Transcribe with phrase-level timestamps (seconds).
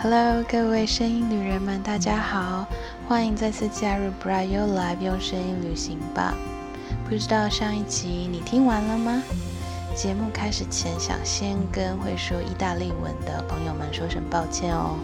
[0.00, 2.64] Hello，各位声音旅人们，大家好，
[3.08, 6.34] 欢迎再次加入 b r i o Live 用声音旅行吧。
[7.08, 9.20] 不知道上一集你听完了吗？
[9.96, 14.94] 节目开始前，想先跟会说意大利文的朋友们说声抱歉哦。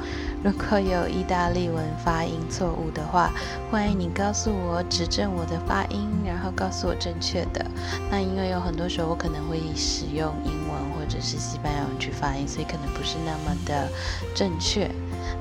[0.45, 3.33] 如果有意大利文发音错误的话，
[3.73, 7.67] 欢迎你告诉我，指正我的发音，然后告诉我正确的。
[8.09, 10.64] 那因为有很多时候我可能会使用英
[11.05, 13.91] 或者是西班牙文去发音，所以可能不是那么的
[14.35, 14.91] 正确。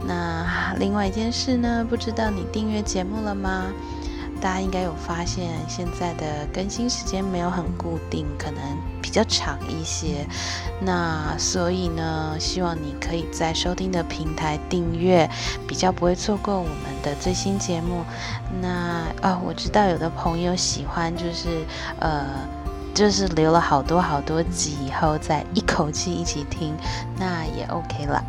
[0.05, 3.71] 那另外一件事呢，不知道你订阅节目了吗？
[4.41, 8.61] 大家应该有发现，现在的更新时间没有很固定，可能
[9.01, 10.27] 比较长一些。
[10.81, 15.29] 那所以呢，希望你可以在收听的平台订阅，
[15.65, 18.03] 比较不会错过我们的最新节目。
[18.61, 21.63] 那哦，我知道有的朋友喜欢，就是
[22.01, 22.25] 呃。
[22.93, 26.75] 就是留了好多好多集以后再一口气一起听，
[27.17, 28.23] 那也 OK 了。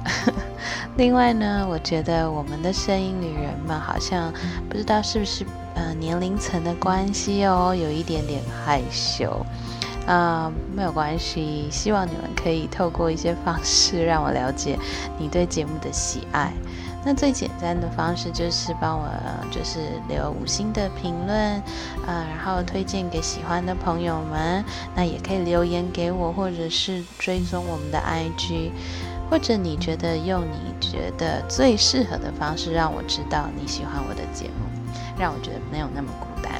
[0.96, 4.32] 另外呢，我觉得我们的声音女人们好像
[4.68, 9.44] 不知道是不是呃年龄层的关系哦，有一点点害羞。
[10.06, 14.78] 啊，没有关系，希望你们可以透过一些方式让我了解
[15.18, 16.52] 你对节目的喜爱。
[17.04, 19.06] 那最简单的方式就是帮我
[19.50, 21.62] 就是留五星的评论，
[22.06, 24.64] 呃，然后推荐给喜欢的朋友们。
[24.96, 28.70] 那也可以留言给我，或者是追踪我们的 IG，
[29.30, 36.52] 或者你觉得用你觉得最适合的方式让我知道你喜欢我的节目，让我觉得没有那么孤单。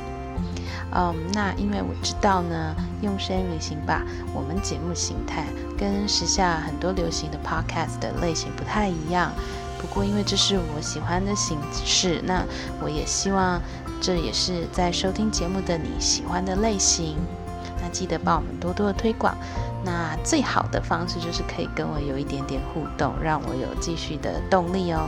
[0.93, 4.03] 嗯，那因为我知道呢，用声音旅行吧，
[4.35, 5.47] 我们节目形态
[5.79, 9.33] 跟时下很多流行的 Podcast 的类型不太一样。
[9.85, 12.43] 不过，因为这是我喜欢的形式，那
[12.83, 13.61] 我也希望
[14.01, 17.19] 这也是在收听节目的你喜欢的类型。
[17.83, 19.37] 那记得帮我们多多的推广。
[19.85, 25.07] 那最好的方式就是可以跟我有一点点互动，让我有继续的动力哦。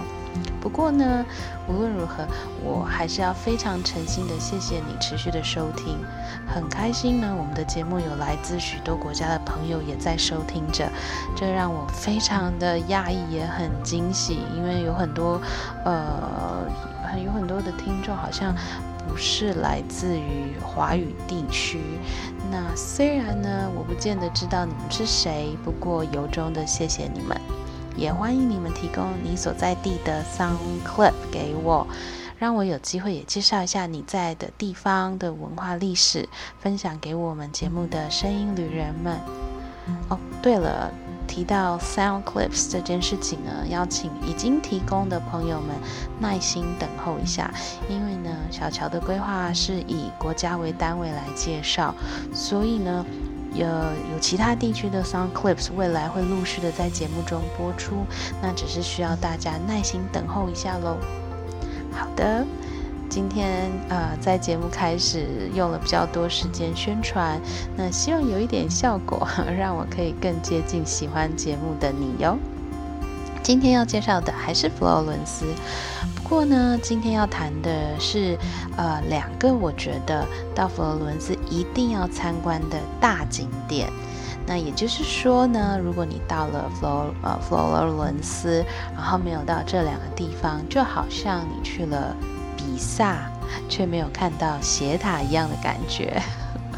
[0.60, 1.24] 不过呢，
[1.68, 2.26] 无论如何，
[2.62, 5.98] 我还是要非常诚心的谢谢你持续的收听，
[6.46, 7.34] 很开心呢。
[7.38, 10.90] 我们的节目有来自许多国家的朋友也在收听着，
[11.36, 15.40] 这让我非常的讶异，也很惊喜，因为有很多
[15.84, 16.66] 呃，
[17.24, 18.54] 有很多的听众好像
[19.08, 21.80] 不是来自于华语地区。
[22.50, 27.40] 那虽然呢，我不见得知道你们是谁，不过由衷的谢谢你们。
[27.96, 31.86] 也欢迎你们提供你所在地的 sound clip 给我，
[32.38, 36.28] 让我有机会也介绍一下你在的地方的文化历史，
[36.60, 39.18] 分享给我们节目的声音旅人们。
[40.08, 40.92] 哦，对了，
[41.26, 45.74] 提到 sound clips 这件事情呢，邀请已经提供的朋友们
[46.20, 47.50] 耐心等候一下，
[47.88, 51.94] 因为呢，小乔的规划是以国家为单位来介绍，
[52.34, 53.06] 所以呢。
[53.56, 58.04] 有有其他地区的 sound clips，未来会陆续的在节目中播出，
[58.42, 60.96] 那只是需要大家耐心等候一下喽。
[61.92, 62.44] 好的，
[63.08, 67.40] 今天呃在节目开始用了比较多时间宣传，
[67.76, 72.36] 那希望有一点效果， 让我可以更接近喜欢节目的你哟。
[73.42, 75.46] 今天要介绍的还是佛罗伦斯。
[76.28, 77.70] 不过呢，今天要谈的
[78.00, 78.36] 是，
[78.76, 80.26] 呃，两个我觉得
[80.56, 83.88] 到佛罗伦斯一定要参观的大景点。
[84.44, 92.12] 那也就是说呢，如果你到了佛呃佛罗伦斯，然后没有到这两个地方，就好像你去了
[92.56, 93.30] 比萨，
[93.68, 96.20] 却没有看到斜塔一样的感觉。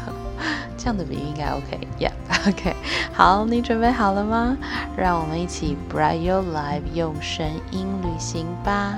[0.77, 2.75] 这样的比喻应该 OK，Yeah，OK。
[3.11, 4.55] 好，你准备好了吗？
[4.95, 8.95] 让我们一起 Bright Your Life 用声音旅行吧。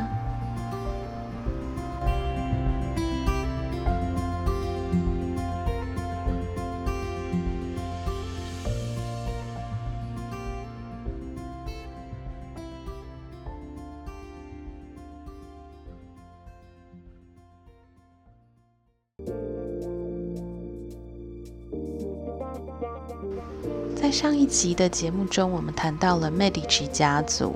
[24.52, 27.56] 集的节目中，我们谈到了 Medici 家族。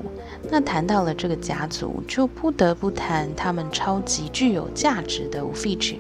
[0.50, 5.98] 那谈到了这个家族，就不得不谈他们超级具有价值的 Uffizi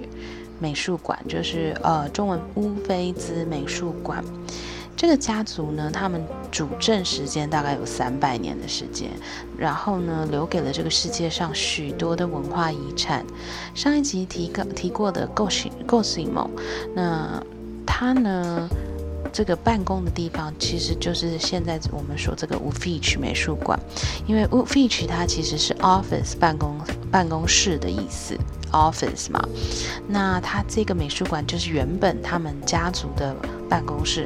[0.60, 4.24] 美术馆，就是呃中文乌菲兹美术馆。
[4.96, 9.10] 这个家族呢，他们主政时间大概有三百年的时间，
[9.58, 13.26] 然后呢，留给了这个世界上许多的文化遗产。
[13.74, 16.50] 上一集提提过的 Gosimo，
[16.96, 17.44] 那
[17.86, 18.70] 他呢？
[19.36, 23.78] 这个办公的地方其实就是现在我们说这个 Uffizi 美术馆，
[24.26, 26.80] 因为 Uffizi 它其实是 office 办公
[27.12, 28.34] 办公室的意思
[28.72, 29.46] ，office 嘛。
[30.08, 33.36] 那它这个美术馆就是原本他们家族的
[33.68, 34.26] 办公室，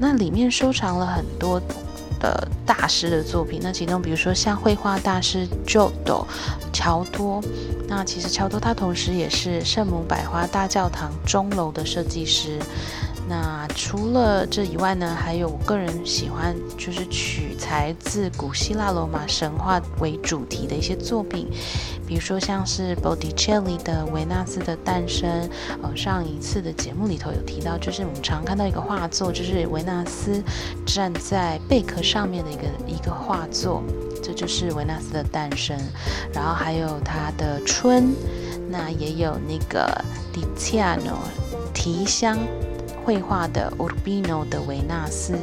[0.00, 1.62] 那里面收藏了很多
[2.20, 2.34] 呃
[2.66, 3.60] 大师的作品。
[3.62, 6.26] 那其中比如说像绘画大师 j o d o
[6.72, 7.40] 乔多，
[7.86, 12.58] 那其实乔多他同时也是圣母百花大教堂钟楼的设计师。
[13.26, 21.48] 那除了这以外呢，还有我个人喜欢就是取材自古希腊罗马神话为主题的一些作品，
[22.06, 25.48] 比如说像是 Botticelli 的维纳斯的诞生。
[25.82, 30.42] 呃，上一次的节目里头有提到，就是我们常看到一个画作，就是维纳斯
[30.84, 33.82] 站在贝壳上面的一个一个画作，
[34.22, 35.74] 这就是维纳斯的诞生。
[36.30, 38.14] 然后还有他的春，
[38.68, 39.88] 那也有那个
[40.30, 41.16] Tiziano
[41.72, 42.38] 提香。
[43.04, 45.34] 绘画的 Urbino 的维纳斯，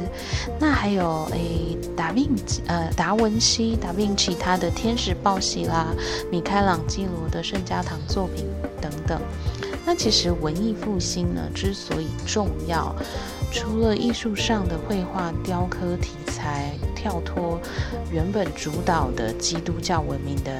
[0.58, 5.86] 那还有诶达 vinci 呃达文西达 vinci 其他的天使报喜啦，
[6.30, 8.46] 米开朗基罗的圣家堂作品
[8.80, 9.20] 等等。
[9.84, 12.94] 那其实文艺复兴呢之所以重要，
[13.50, 17.60] 除了艺术上的绘画雕刻题材跳脱
[18.10, 20.52] 原本主导的基督教文明的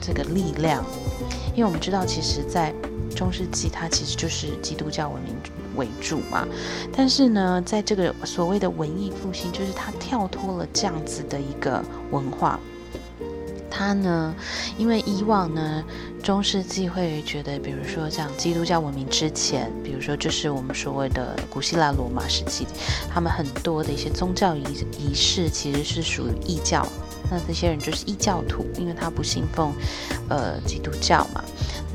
[0.00, 0.84] 这个力量，
[1.54, 2.74] 因为我们知道其实在
[3.14, 5.34] 中世纪它其实就是基督教文明。
[5.76, 6.46] 为主嘛，
[6.96, 12.58] 但是呢，在这个所谓的文艺复兴，就是它跳脱了这样子的一个文化。
[13.76, 14.32] 他呢，
[14.78, 15.82] 因为以往呢，
[16.22, 22.68] 中世纪会觉得，比如说像基督教文明之前，比如说就是我们所谓的古希腊罗马时期，
[23.12, 24.62] 他们很多的一些宗教仪
[24.96, 26.86] 仪式其实是属于异教，
[27.30, 29.72] 那这些人就是异教徒，因为他不信奉
[30.28, 31.42] 呃基督教嘛。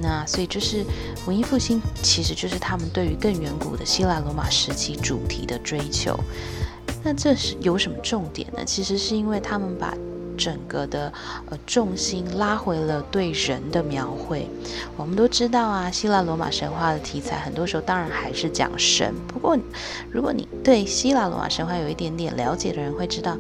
[0.02, 0.86] 那所以就是
[1.28, 6.18] 文艺复兴，其实就是他们对于更远古的希腊罗马时期主题的追求。
[7.04, 8.64] 那这是有什么重点呢？
[8.66, 9.94] 其实是因为他们把
[10.38, 11.12] 整个的
[11.50, 14.48] 呃重心拉回了对人的描绘。
[14.96, 19.14] 我们都知道啊，希腊罗马神话的题材很多时候当然还是讲神。
[19.28, 19.58] 不过，
[20.10, 23.38] 如果你对希腊罗马神话有一点点了解的人会知道。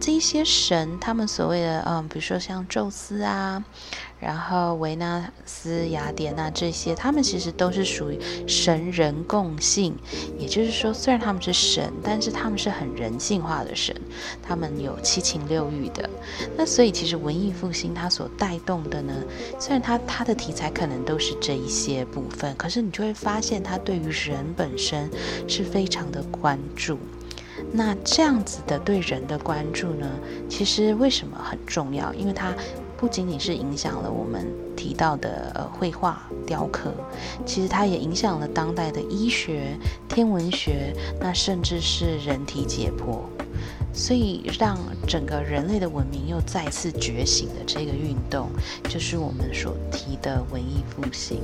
[0.00, 3.64] 这些神，他们所谓的嗯，比如说像宙斯啊，
[4.20, 9.96] 然后维纳斯、雅典娜这些，他们其实都是属于神人共性。
[10.38, 13.94] 也就是说，虽然他们是神，但是他们是很人性化的神，
[14.42, 16.08] 他们有七情六欲的。
[16.56, 19.12] 那所以，其实文艺复兴它所带动的呢，
[19.58, 25.10] 虽然它它的题材可能都是这一些部分，可是你就会发现，它对于人本身
[25.48, 26.98] 是非常的关注。
[27.72, 30.08] 那这样子的对人的关注呢，
[30.48, 32.12] 其实为什么很重要？
[32.14, 32.54] 因为它
[32.96, 36.92] 不仅仅是影响了我们提到的呃绘画雕刻，
[37.44, 39.76] 其实它也影响了当代的医学、
[40.08, 43.20] 天文学，那甚至是人体解剖。
[43.96, 48.50] 所以，让整个人类的文明又再次觉醒的这个运动，
[48.90, 51.40] 就是我们所提的文艺复兴，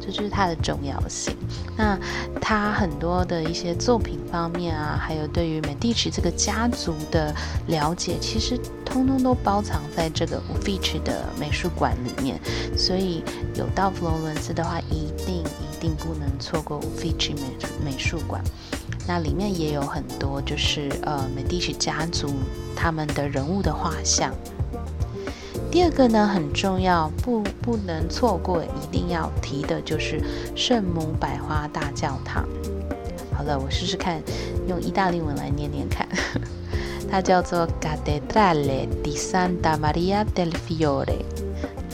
[0.00, 1.36] 这就是它的重要性。
[1.76, 1.96] 那
[2.40, 7.32] 它很多的一些作品方面啊，还有对于美第奇这个家族的
[7.68, 12.40] 了解，其实通通都包藏在这个 Uffizi 的美术馆里面。
[12.76, 13.22] 所以，
[13.54, 18.42] 有到佛罗伦斯的话，一定一定不能错过 Uffizi 美美术馆。
[19.06, 22.28] 那里面也有很多，就是呃美第奇家族
[22.76, 24.32] 他们的人物的画像。
[25.70, 30.22] 第二个呢，很重要，不不能错过，一定要提的就是
[30.54, 32.46] 圣母百花大教堂。
[33.34, 34.22] 好了，我试试看，
[34.68, 36.06] 用意大利文来念念看，
[37.10, 41.24] 它叫做 Cattedrale di Santa Maria del Fiore。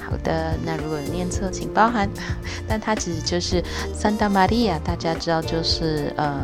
[0.03, 2.11] 好的，那如果有念错，请包涵。
[2.69, 3.63] 但它其实就是
[3.95, 6.37] Santa Maria，大家知道就是呃。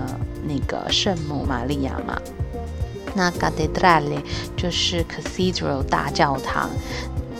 [0.47, 2.21] 那个圣母玛利亚嘛，
[3.15, 4.23] 那 Cattedrale
[4.57, 6.71] 就是 Cathedral 大教堂。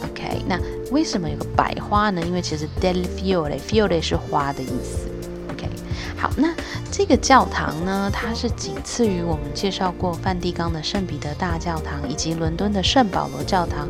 [0.03, 0.59] OK，那
[0.91, 2.21] 为什么有个百花呢？
[2.25, 5.09] 因为其实 del fiore，fiore 是花的意思。
[5.51, 5.69] OK，
[6.17, 6.55] 好，那
[6.91, 13.89] 这个教堂呢，它是仅次于我们介绍过梵蒂冈的圣彼得大教堂以及伦敦的圣保罗教堂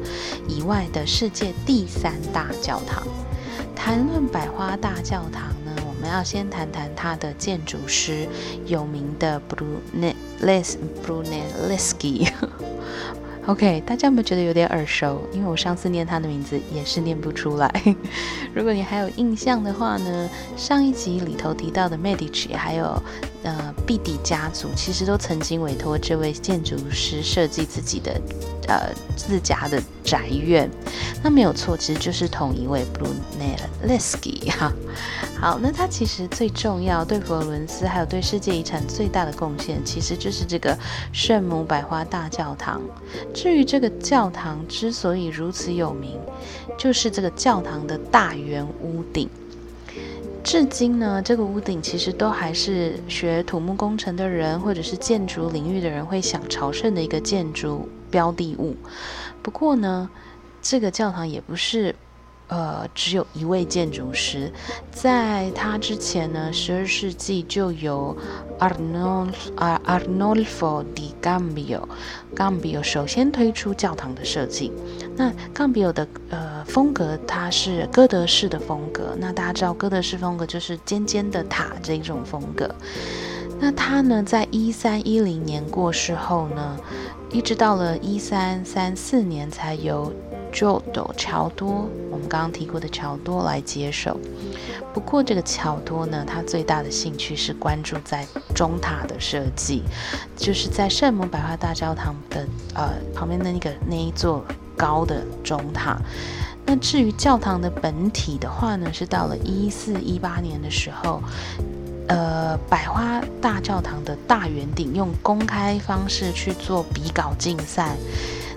[0.49, 3.02] 以外的世界第三大教堂。
[3.75, 5.54] 谈论百花大教堂。
[6.04, 8.28] 我们要先谈谈他的建筑师，
[8.66, 9.40] 有名的
[11.02, 12.28] Brunelleschi。
[13.49, 15.23] OK，大家有没有觉得有点耳熟？
[15.32, 17.73] 因为我上次念他的名字也是念不出来。
[18.52, 23.02] 如果你还有印象的话呢，上一集里头提到的 Medici 还有
[23.44, 28.20] 呃毕底家族，其实都曾经委托这位建筑师设计自己的
[28.66, 30.68] 呃自家的宅院。
[31.22, 34.72] 那没有错，其实就是同一位 Brunelleschi 哈。
[35.40, 40.76] 好，那它其实最重要，对佛罗伦斯还有对世界遗产最大的贡献，其实就是这个
[41.12, 42.80] 圣母百花大教堂。
[43.34, 46.18] 至于这个教堂之所以如此有名，
[46.78, 49.28] 就是这个教堂的大圆屋顶。
[50.44, 58.76] 至今呢，这个屋顶其实都还是学土木工程的人或者是建筑领域的人会想朝圣的一个建筑标的物。
[59.42, 60.08] 不过呢，
[60.60, 61.94] 这个教堂也不是。
[62.54, 64.52] 呃，只有一位建筑师，
[64.92, 68.16] 在他之前呢，十二世纪就有
[68.61, 74.70] Arnolfo 啊 Arnolfo di Gambio，Gambio 首先推出教堂的设计。
[75.16, 79.16] 那 Gambio 的呃风格，它是哥德式的风格。
[79.18, 82.73] 那大家知道哥德式风格就是尖尖的塔这一种风格。
[83.58, 86.76] 那他呢，在一三一零年过世后呢，
[87.32, 90.12] 一直到了一三三四年才由。
[90.54, 94.18] 就都乔多，我们刚刚提过的乔多来接手。
[94.94, 99.82] 不过这个乔多呢，他最大的兴趣是关注在中塔的设计，
[100.37, 104.44] 就是在圣母百花大教堂的呃旁边的那个那一座
[104.76, 105.99] 高的中塔。
[106.64, 111.20] 那至于教堂的本体的话呢，是到了一四一八年的时候，
[112.06, 117.96] 呃，百花大教堂的大圆顶用公开方式去做比稿竞赛。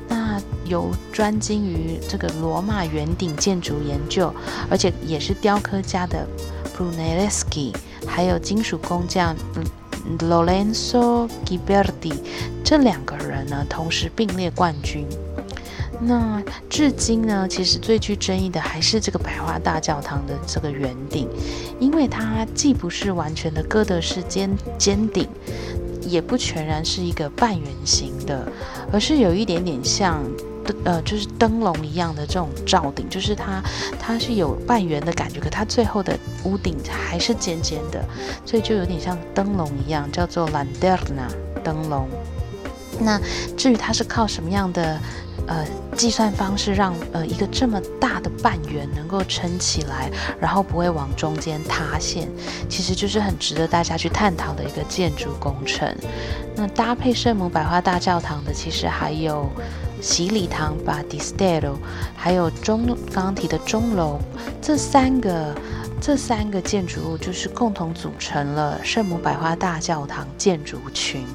[0.08, 4.34] 那由专精于这个罗马圆顶建筑研究，
[4.70, 6.28] 而且也是雕刻家的
[6.78, 7.74] Brunelleschi，
[8.06, 9.36] 还有金属工匠
[10.20, 12.14] Lorenzo Ghiberti
[12.64, 15.06] 这两个人呢，同时并列冠军。
[16.00, 21.28] 那至今呢，其实最具争议的还是这个百花大教堂的这个圆顶，
[21.80, 25.28] 因为它既不是完全的哥德式尖尖顶。
[26.08, 28.48] 也不全然是一个半圆形的，
[28.92, 30.24] 而是有一点点像
[30.66, 33.62] 灯呃，就是灯笼一样的这种罩顶，就是它
[34.00, 38.04] 它是有半圆的感觉，可它最后的屋顶还是尖尖的，
[38.46, 40.98] 所以就有点像灯笼一样，叫做 lantern
[41.64, 42.08] 灯笼。
[43.00, 43.22] 那
[43.56, 45.00] 至于它是靠什么样的？
[45.48, 52.27] 呃，计算方式让呃一个这么大的半圆能够撑起来，然后不会往中间塌陷，
[52.70, 55.96] 其实就是很值得大家去探讨的一个建筑工程。
[56.56, 59.50] 那搭配圣母百花大教堂的，其实还有
[60.01, 61.75] 洗礼堂把 Distello，
[62.16, 64.20] 还有钟刚刚提的钟楼，
[64.62, 65.56] 这三个
[66.01, 71.25] 这三个建筑物就是共同组成了圣母百花大教堂建筑群。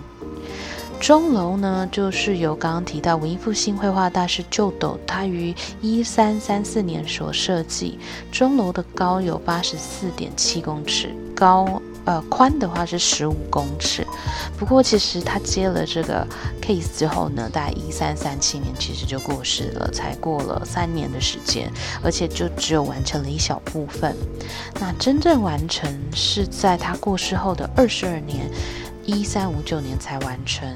[1.02, 7.99] 钟楼呢，就是由刚刚提到文艺复兴绘画大师旧斗，他于一三三四年所设计。
[8.30, 14.06] 钟楼的高有八十四点七公尺，高呃宽的话是十五公尺。
[14.56, 16.25] 不过其实他接了这个
[16.61, 21.68] case 之后呢，大概一三三七年其实就过世了，才过了三年的时间，
[22.04, 24.14] 而且就只有完成了一小部分。
[24.78, 28.49] 那真正完成是在他过世后的二十二年。
[29.04, 30.68] 一三五九年才完成，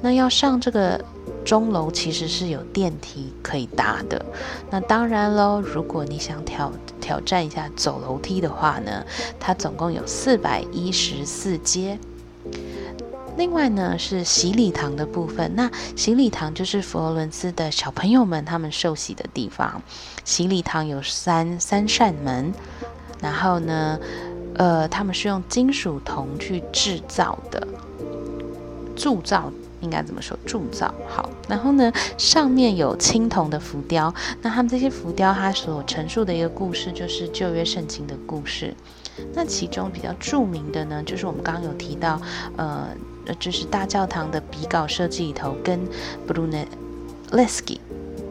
[0.00, 1.02] 那要上这个
[1.44, 4.24] 钟楼其实是有电梯可以搭的。
[4.70, 9.04] 那当然喽，如果你想挑挑战一下走楼梯的话呢，
[9.38, 11.98] 它总共有四百一十四阶。
[13.36, 19.80] 另外呢是洗礼堂的部分，那洗礼堂就是佛罗伦斯的小朋友们他们受洗的地方。
[20.24, 22.52] 洗礼堂有三三扇门，
[23.20, 23.98] 然后呢。
[24.56, 27.66] 呃，他们是用金属铜去制造的，
[28.94, 30.38] 铸造应该怎么说？
[30.46, 34.14] 铸造好，然后呢，上面有青铜的浮雕。
[34.42, 38.74] 那他们这些浮雕，它所陈述的一个故事，就是旧约圣经的故事。
[39.34, 42.20] 那其中比较著名的呢，就是我们刚刚有提到，
[42.56, 42.88] 呃，
[43.38, 45.80] 就是大教堂的比稿设计里头，跟
[46.28, 47.78] Brunelleschi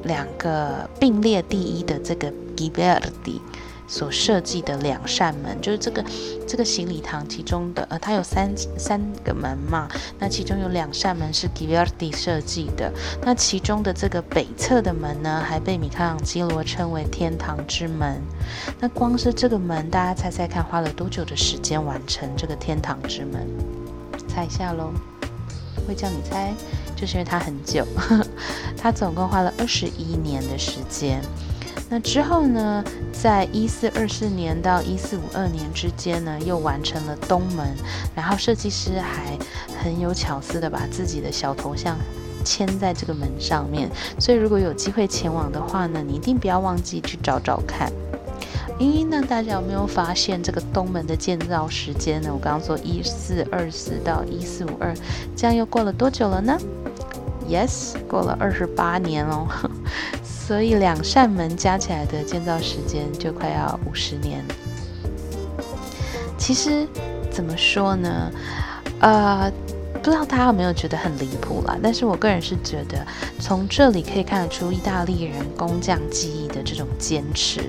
[0.03, 3.39] 两个并列第一的这个 Ghiberti。
[3.91, 6.01] 所设计的两扇门，就是这个
[6.47, 12.89] 这个行礼堂其中的呃，它有三三个门嘛，那其中有两扇门是 g i v e r d i 设计的，
[13.21, 18.21] 那其中的这个北侧的门呢，还被米开朗基罗称为天堂之门。
[18.79, 23.45] 那光是这个门，大家猜猜看，花了多久的时间完成这个天堂之门？
[24.25, 24.93] 猜一下喽，
[25.85, 26.53] 会叫你猜，
[26.95, 27.85] 就是因为它很久，
[28.81, 31.21] 它总共花了二十一年的时间。
[31.93, 32.81] 那之后呢，
[33.11, 37.67] 在一四二四年到一四五二年之间呢，又完成了东门，
[38.15, 39.37] 然后设计师还
[39.77, 41.97] 很有巧思的把自己的小头像
[42.45, 43.89] 签在这个门上面。
[44.17, 47.91] 所以如果有机会前往的话呢，你一定不要忘记去找找看。
[48.79, 52.29] 英英，那大家有没有发现这个东门的建造时间呢？
[52.31, 54.95] 我刚刚说一四二四到一四五二，
[55.35, 56.57] 这样又过了多久了呢
[57.49, 59.45] ？Yes，过了二十八年哦。
[60.51, 64.43] 所以两扇门加起来的建造时间就快要五十年。
[66.37, 66.85] 其实
[67.31, 68.29] 怎么说呢？
[68.99, 69.49] 呃，
[70.03, 71.77] 不知道大家有没有觉得很离谱啦？
[71.81, 73.05] 但是我个人是觉得，
[73.39, 77.61] 从这里可以看得出意大利人工匠技艺的这种坚持。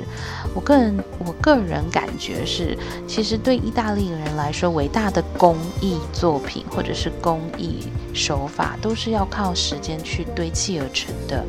[0.55, 7.81] 我个人我个人感觉是，其实对意大利人来说，伟大的工艺作品或者是工艺
[8.15, 11.45] 手法，都是要靠时间去堆砌而成的，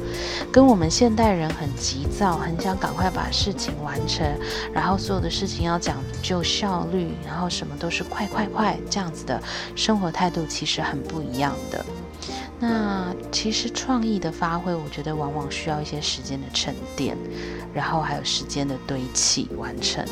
[0.52, 4.26] 跟我们现代人很急躁，很想赶快把事情完成，
[4.74, 9.42] 然后所有的事情要讲究效率，然后什么都是快快快这样子的
[9.76, 11.86] 生活态度，其实是很不一样的。
[12.60, 17.18] 那其实创意的发挥，我觉得往往需要一些时间的沉淀，
[17.74, 20.06] 然后还有时间的堆砌完成。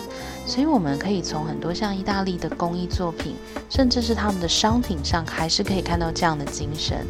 [0.46, 3.36] 所以我们可以从很多像意大利的工艺作品，
[3.70, 7.06] 甚至是他们的商品上，还是可以看到这样的精神。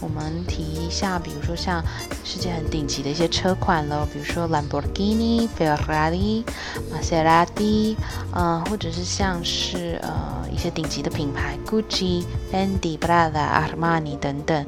[0.00, 1.82] 我们提一下，比如说像
[2.24, 6.44] 世界很顶级的一些车款喽，比如说兰博基尼、Ferrari、
[6.90, 7.96] 玛莎拉蒂，
[8.32, 14.64] 嗯，或者是像是呃一些顶级的品牌，Gucci、Fendi、Prada、Armani 等等。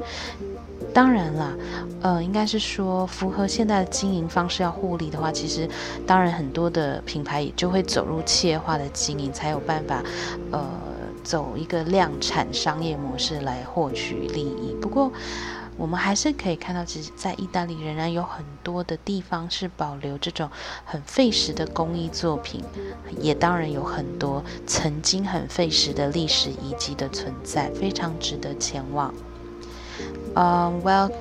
[0.93, 1.53] 当然啦，
[2.01, 5.69] 呃，应该是说符合现在的经营方式要获利的话，其实
[6.05, 10.03] 当然很多的品牌也就会走入企业化的经营，才有办法，
[10.51, 10.63] 呃，
[11.23, 14.75] 走一个量产商业模式来获取利益。
[14.81, 15.11] 不过，
[15.77, 20.49] 我们还是可以看到，其实，在意大利仍然有很多的地方是保留这种
[20.83, 22.61] 很费时的工艺作品，
[23.17, 29.13] 也当然有很多曾经很费时的历史遗迹的存在，非常值得前往。
[30.35, 31.11] 嗯，Well，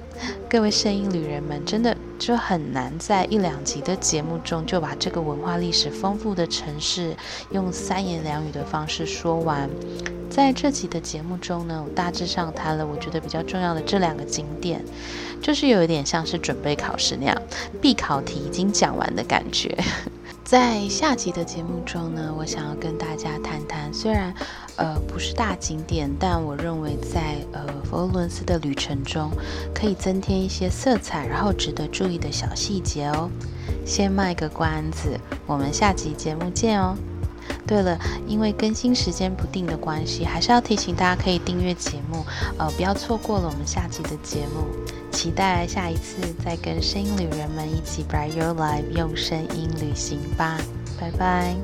[0.48, 7.16] 各位声音旅人们，真的就很难在一两集的节目中就把这个文化历史丰富的城市
[7.50, 9.68] 用三言两语的方式说完。
[10.28, 14.80] 在这集的节目中呢，我大致上谈了我觉得比较重要的这两个景点，
[15.42, 17.42] 就是有一点像是准备考试那样，
[17.80, 19.76] 必考题已经讲完的感觉。
[20.50, 24.34] 在下集的节目中呢，我想要跟大家谈谈，虽然
[24.74, 29.30] 呃不是大景点，但我认为在呃佛罗伦斯的旅程中
[29.72, 33.30] 可以增添一些色彩，然后值得注意的小细节哦。
[33.86, 35.16] 先卖个关子，
[35.46, 36.96] 我们下集节目见哦。
[37.64, 42.26] 对了，因为更新时间不定的关系，还是要提醒大家可以订阅节目，
[42.58, 44.66] 呃，不要错过了我们下集的节目。
[45.10, 50.58] 期待下一次再跟声音旅人们一起 Bright Your Life 用声音旅行吧，
[50.98, 51.54] 拜拜。